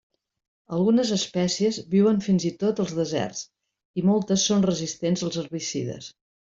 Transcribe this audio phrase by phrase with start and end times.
[0.77, 3.45] Algunes espècies viuen fins i tot als deserts
[4.03, 6.15] i moltes són resistents als herbicides.